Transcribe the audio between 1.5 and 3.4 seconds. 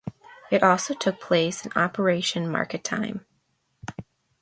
in Operation Market Time.